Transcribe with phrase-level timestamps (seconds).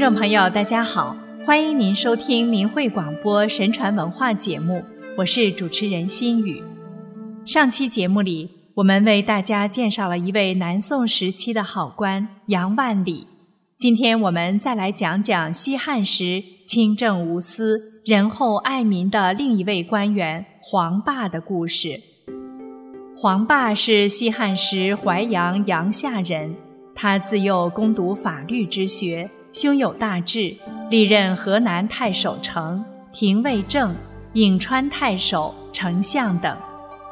[0.00, 4.82] 听众朋友，大家好，欢迎您收听明慧广播神传文化节目，
[5.14, 6.62] 我是主持人心雨。
[7.44, 13.26] 上期节目里，我们为大家介绍了一位南宋时期的好官杨万里。
[13.76, 22.00] 今天我们再来讲讲西汉时清正无私、仁厚爱民的另一位官员黄霸的故事。
[23.14, 26.56] 黄霸是西汉时淮阳阳夏人，
[26.94, 29.28] 他自幼攻读法律之学。
[29.52, 30.54] 胸有大志，
[30.90, 33.92] 历任河南太守丞、廷尉正、
[34.32, 36.56] 颍川太守、丞相等。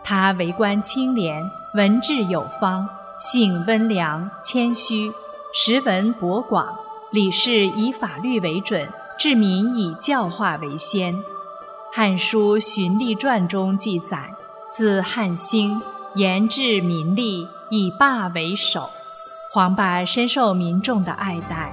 [0.05, 1.43] 他为官清廉，
[1.75, 2.89] 文治有方，
[3.21, 5.11] 性温良谦虚，
[5.53, 6.79] 识文博广，
[7.11, 11.15] 理事以法律为准，治民以教化为先。
[11.93, 14.33] 《汉书·循吏传》中记载：
[14.71, 15.83] 自汉兴，
[16.15, 18.89] 严治民利，以霸为首。
[19.53, 21.73] 黄霸深受民众的爱戴。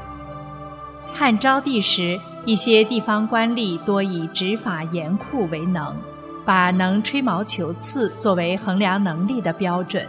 [1.17, 5.95] 汉昭帝时，一些地方官吏多以执法严酷为能，
[6.43, 10.05] 把能吹毛求疵作为衡量能力的标准，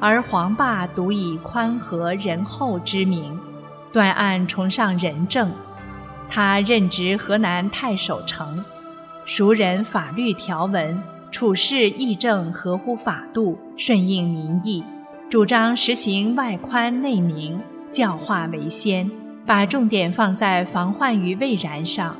[0.00, 3.38] 而黄霸独以宽和仁厚之名，
[3.92, 5.52] 断案崇尚仁政。
[6.28, 8.58] 他任职河南太守丞，
[9.24, 14.82] 熟人法律条文，处事议政，合乎法度，顺应民意，
[15.30, 17.60] 主张实行外宽内明，
[17.92, 19.08] 教化为先。
[19.46, 22.16] 把重点放在防患于未然上。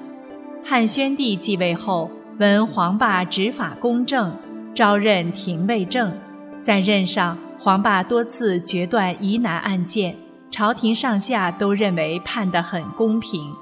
[0.64, 4.36] 汉宣帝继位后，闻黄霸执法公正，
[4.74, 6.12] 招任廷尉正。
[6.58, 10.16] 在任上，黄霸多次决断疑难案件，
[10.50, 13.52] 朝廷上下都认为判得很公平。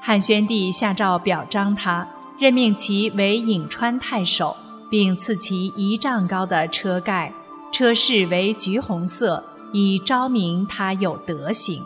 [0.00, 2.06] 汉宣帝下诏表彰他，
[2.38, 4.56] 任命其为颍川太守，
[4.90, 7.32] 并赐其一丈高的车盖，
[7.70, 11.82] 车饰为橘红色，以昭明他有德行。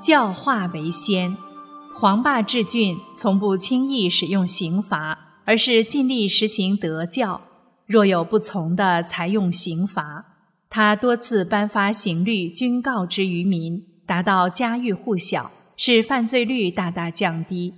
[0.00, 1.36] 教化为先，
[1.94, 7.42] 黄霸治郡从不轻易使用刑罚，而是尽力实行德教。
[7.84, 10.24] 若有不从的，才用刑罚。
[10.70, 17.74] 他多次颁发刑律，均告知于民，达到家喻户晓，使犯罪率大大降低。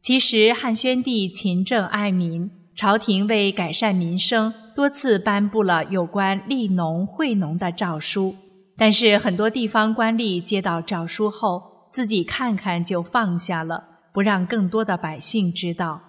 [0.00, 8.34] 其实汉宣帝勤政爱民，朝廷为改善民生，多次颁布了有关利农惠农的诏书。
[8.76, 16.00] 但是很多地方官吏接到诏书后，自己看看就放下了，不让更多的百姓知道。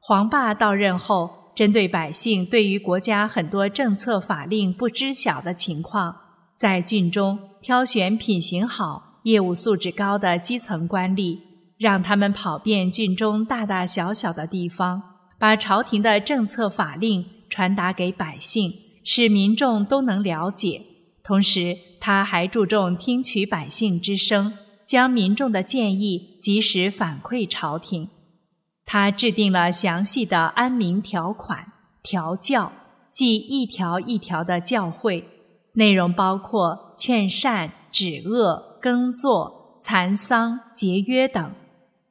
[0.00, 6.16] 黄霸到任后，针对百姓对于国家很多政策法令不知晓的情况，
[6.54, 11.38] 在郡中挑选品行好、业务素质高的基层官吏，
[11.78, 15.02] 让他们跑遍郡中大大小小的地方，
[15.38, 18.72] 把朝廷的政策法令传达给百姓，
[19.04, 20.82] 使民众都能了解。
[21.26, 24.52] 同时，他还注重听取百姓之声，
[24.86, 28.08] 将民众的建议及时反馈朝廷。
[28.84, 32.70] 他制定了详细的安民条款、调教，
[33.10, 35.24] 即一条一条的教诲，
[35.72, 41.52] 内容包括劝善、止恶、耕作、蚕桑、节约等，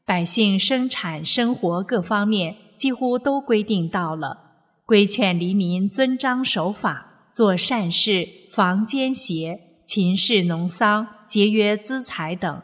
[0.04, 9.60] 百姓生产生活各方面几乎都规定到了，规劝黎民遵章守法，做善事，防奸邪。
[9.86, 12.62] 秦氏农桑、节约资财等，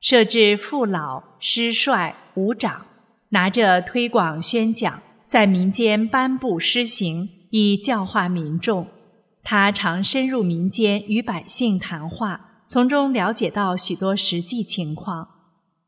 [0.00, 2.86] 设置父老、师帅、武长，
[3.30, 8.86] 拿着推广宣讲，在民间颁布施行，以教化民众。
[9.42, 15.28] 他常深入民间与百姓谈话，从中了解到许多实际情况。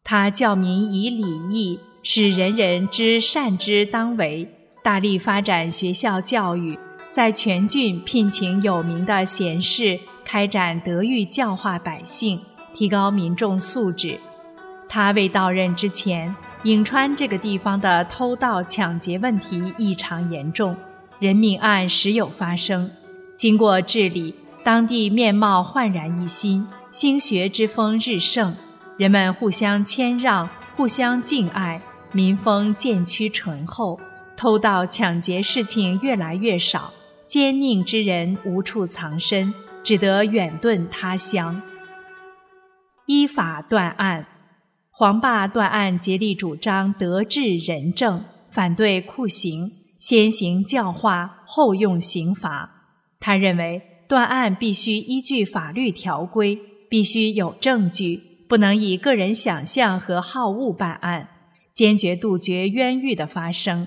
[0.03, 4.47] 他教民以礼义，使人人知善之当为，
[4.82, 6.78] 大力发展学校教育，
[7.16, 9.99] 在全郡聘请有名的贤士。
[10.22, 12.38] 开展德育教化百姓，
[12.75, 14.21] 提高民众素质。
[14.87, 20.77] 他未到任之前，颍川这个地方的偷盗抢劫问题异常严重，
[21.19, 22.91] 人命案时有发生。
[23.34, 28.54] 经过治理，当地面貌焕然一新，兴学之风日盛，
[28.98, 30.47] 人们互相谦让，
[30.77, 31.80] 互相敬爱，
[32.12, 33.98] 民风渐趋淳厚，
[34.36, 36.92] 偷盗抢劫事情越来越少，
[37.26, 39.54] 奸佞之人无处藏身。
[39.86, 41.62] 只得远遁他乡，
[43.06, 44.26] 依法断案。
[44.90, 52.96] 黄霸断案竭力主张德治仁政，反对酷刑，先行教化，后用刑罚。
[53.20, 56.58] 他认为断案必须依据法律条规，
[56.90, 61.28] 必须有证据，不能以个人想象和好恶办案，
[61.72, 63.86] 坚决杜绝冤狱的发生。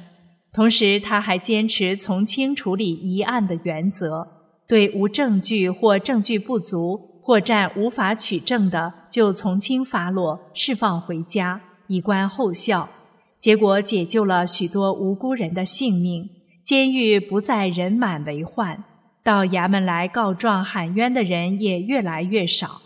[0.51, 4.27] 同时，他还坚持从轻处理疑案的原则。
[4.67, 12.89] 对无证据或证据不足，或或战无法取证的，就从轻发落，释放回家，以观后效。
[13.37, 16.27] 结果解救了许多无辜人的性命，
[16.65, 18.83] 监狱不再人满为患，
[19.23, 22.81] 到衙门来告状喊冤的人也越来越少。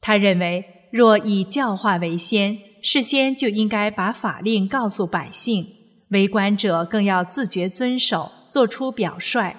[0.00, 5.66] 他认为，若以教化为先，事先就应该把法令告诉百姓，
[6.14, 9.56] 为官者更要自觉遵守，做出表率。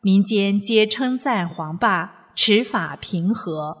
[0.00, 3.76] 民间皆称赞黄霸持法平和。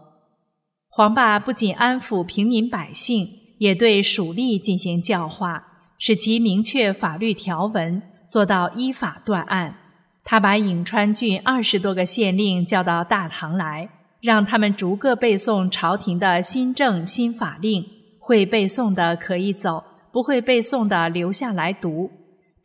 [0.88, 3.28] 黄霸不仅安抚平民百姓，
[3.58, 5.64] 也对属吏进行教化，
[5.98, 9.76] 使其明确法律条文，做到依法断案。
[10.24, 13.88] 他把颍川郡二十多个县令叫到大堂来，
[14.20, 17.86] 让他们逐个背诵朝廷的新政新法令，
[18.18, 22.10] 会背诵的可以走，不会背诵的留下来读。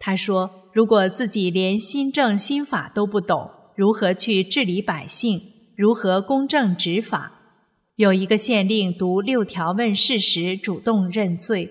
[0.03, 5.39] 他说：“如果自己连新政新法都不懂，如何去治理百姓？
[5.77, 7.31] 如何公正执法？”
[7.97, 11.69] 有一个县令读六条问事时主动认罪。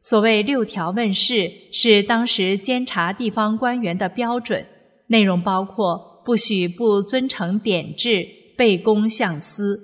[0.00, 4.66] 所谓六条问事，是当时监察地方官员的标准，
[5.06, 8.26] 内容包括：不许不遵承典制、
[8.56, 9.76] 背公向私；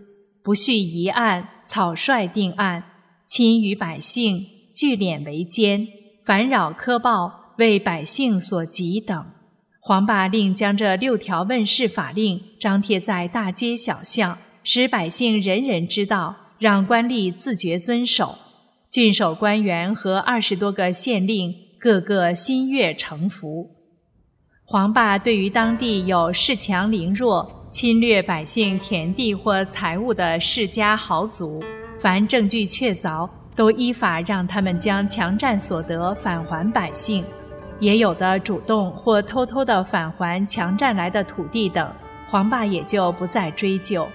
[0.43, 2.83] 不恤疑案、草率定案；
[3.29, 5.87] 亲于百姓、聚敛为奸；
[6.25, 9.27] 烦扰苛报、为百姓所急等。
[9.81, 14.39] 黄霸令将这六条问世法令张贴在大街小巷。
[14.67, 18.39] 使百姓人人知道，让官吏自觉遵守。
[18.91, 23.69] 郡守官员和二十多个县令，个个心悦诚服。
[24.65, 31.63] 黄霸对于当地有恃强凌弱、侵略百姓田地或财物的世家豪族，
[32.01, 37.23] 凡证据确凿，都依法让他们将强占所得返还百姓；
[37.81, 41.91] 也有的主动或偷偷的返还强占来的土地等，
[42.29, 44.09] 黄霸也就不再追究。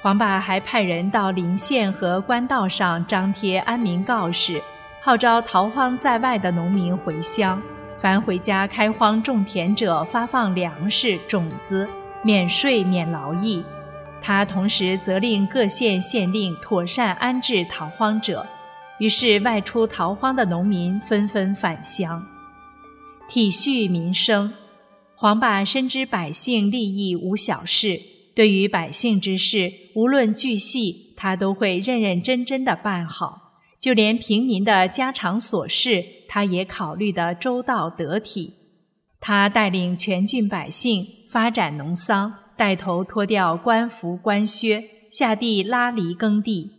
[0.00, 4.60] 黄霸还派人到临县和官道上张贴安民告示，
[5.00, 7.60] 号召逃荒在外的农民回乡。
[7.98, 11.88] 凡回家开荒种田者，发放粮食、种子，
[12.22, 13.64] 免税、免劳役。
[14.22, 18.46] 他同时责令各县县令妥善安置逃荒者。
[18.98, 22.22] 于是，外出逃荒的农民纷纷返乡。
[23.28, 24.52] 体恤民生，
[25.16, 28.00] 黄霸深知百姓利益无小事。
[28.36, 38.54] 对于百姓之事，无论巨细，他都会认认真真的办好；就连平民的家常琐事，他也考虑得周到得体。
[39.18, 46.70] 他带领全郡百姓发展农桑，带头脱掉官服官靴，下地拉犁耕地，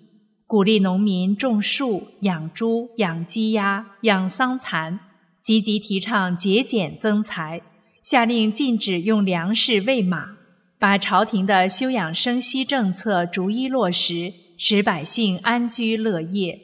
[0.45, 4.99] 鼓励农民种树、养猪、养鸡鸭、养桑蚕，
[5.47, 7.61] 积极提倡节俭增财，
[8.03, 10.31] 下令禁止用粮食喂马。
[10.77, 16.59] 把朝廷的休养生息政策逐一落实，使百姓安居乐业。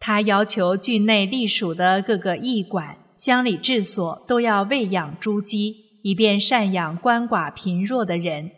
[0.00, 8.50] 他要求郡内隶属的各个驿馆、乡里治所都要喂养猪鸡，以便赡养鳏寡贫弱的人。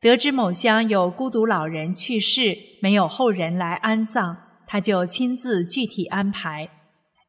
[0.00, 4.36] 得知某乡有孤独老人去世，没有后人来安葬，
[4.66, 6.70] 他就亲自具体安排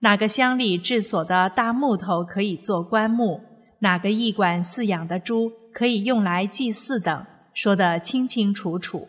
[0.04, 3.40] 哪个乡里治所的大木头可以做棺木，
[3.80, 5.52] 哪个驿馆饲养的猪。
[5.74, 9.08] 可以用来祭祀等，说得清清楚楚。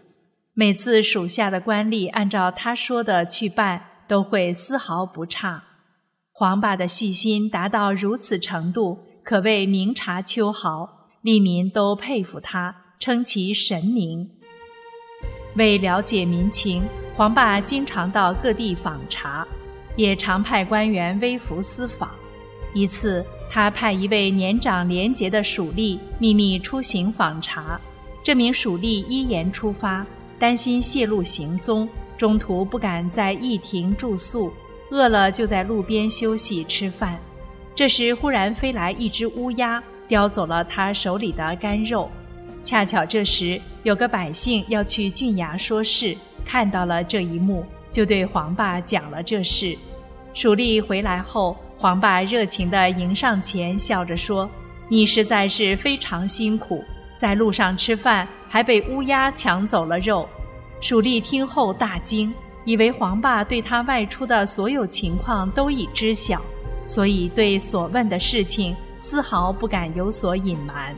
[0.55, 5.63] 每次属下的官吏按照他说的去办，都会丝毫不差。
[6.33, 10.89] 黄霸的细心达到如此程度，可谓明察秋毫，
[11.23, 14.31] 吏民都佩服他，称其神明。
[15.57, 19.47] 为了解民情，黄霸经常到各地访查，
[19.97, 22.11] 也常派官员微服私访。
[22.73, 23.25] 一次。
[23.51, 27.81] 他派一位年长廉洁的属吏秘密出行访查，
[28.21, 30.05] 这名属吏依言出发，
[30.41, 34.53] 担心泄露行踪，中途不敢在驿亭住宿，
[34.91, 37.17] 饿了就在路边休息吃饭。
[37.77, 42.11] 这时忽然飞来一只乌鸦，叼走了他手里的干肉。
[42.65, 49.79] 恰巧这时有个百姓要去郡衙说事，看到了这一幕，就对黄霸讲了这事。
[50.35, 51.57] 蜀吏回来后。
[51.77, 54.49] 黄霸热情地迎上前，笑着说
[54.89, 56.83] ：“你实在是非常辛苦，
[57.15, 60.27] 在路上吃饭还被乌鸦抢走了肉。”
[60.81, 62.33] 蜀吏听后大惊，
[62.65, 66.41] 以为黄霸对他外出的所有情况都已知晓，
[66.87, 70.95] 所以对所问的事情丝毫不敢有所隐瞒。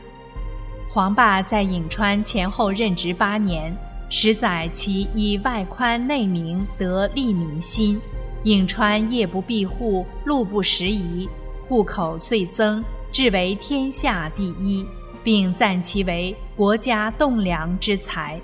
[0.89, 3.75] 黄霸在颍川前后任职八年，
[4.09, 7.99] 十载其以外宽内明，得利民心。
[8.43, 11.27] 颍川夜不闭户，路不拾遗，
[11.67, 14.85] 户口遂增，至为天下第一，
[15.23, 18.39] 并赞其为国家栋梁之才。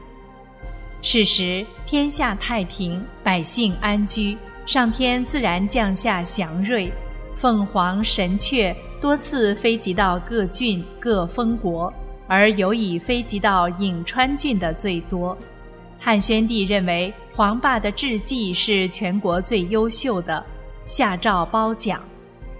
[1.02, 6.92] 是时天下太平，百姓安居，上天自然降下祥瑞。
[7.36, 11.94] 凤凰、神雀多次飞集到各郡各封国，
[12.28, 15.38] 而尤以飞集到颍川郡的最多。
[16.06, 20.46] 汉宣帝认为黄霸的治绩是全国最优秀的，
[20.86, 22.04] 下诏褒奖。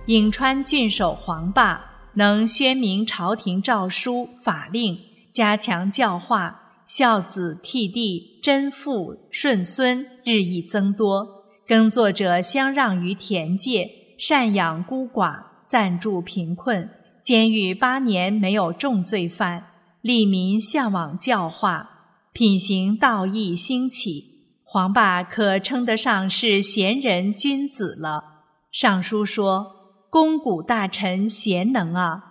[0.06, 1.84] 颍川郡守黄霸
[2.14, 4.98] 能宣明朝廷诏书法令，
[5.30, 6.62] 加强教化。
[6.86, 16.90] 孝子悌弟贞妇顺孙日益增多，耕作者相让于田界，赡养孤寡，暂助贫困。
[17.22, 19.66] 监狱八年没有重罪犯，
[20.02, 21.93] 利民向往教化，
[22.34, 24.26] 品行道义兴起。
[24.64, 28.24] 黄霸可称得上是贤人君子了。
[28.72, 29.68] 尚书说
[30.10, 32.24] ：“公古大臣贤能啊！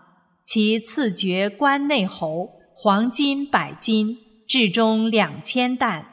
[0.44, 6.04] 其赐爵关内侯，黄金百斤。”至中两千担，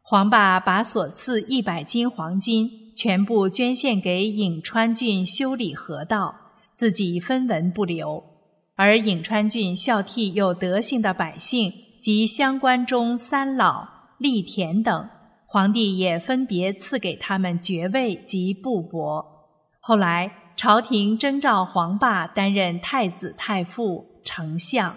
[0.00, 6.36] 黄霸把所赐一百斤黄金全部捐献给颍川郡修理河道，
[6.72, 8.22] 自己分文不留。
[8.76, 11.72] 而颍川郡孝悌有德性的百姓
[12.04, 13.88] 及乡官中三老、
[14.20, 15.08] 吏田等，
[15.46, 19.24] 皇帝也分别赐给他们爵位及布帛。
[19.80, 24.94] 后来朝廷征召黄霸担任太子太傅、丞相。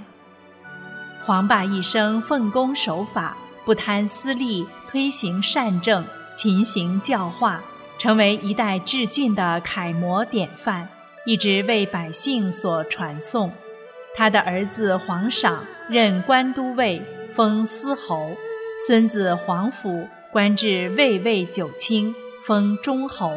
[1.23, 6.03] 黄霸一生奉公守法，不贪私利，推行善政，
[6.35, 7.63] 勤行教化，
[7.97, 10.89] 成为一代治郡的楷模典范，
[11.25, 13.49] 一直为百姓所传颂。
[14.17, 18.35] 他的儿子黄赏任官都尉，封司侯；
[18.87, 23.31] 孙子黄甫官至卫尉九卿，封中侯。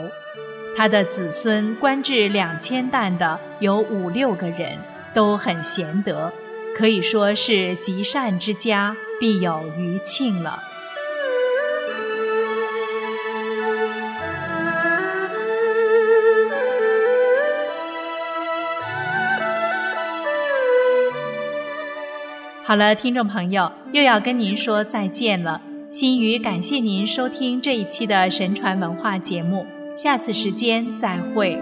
[0.75, 4.79] 他的子孙官至两千担的有五六个人，
[5.13, 6.33] 都很贤德。
[6.75, 10.63] 可以说是积善之家必有余庆了。
[22.71, 25.61] 好了，听众朋友，又要跟您说再见了。
[25.91, 31.59] 心语感谢您收听这一期的神传文化节目，下次时间再会。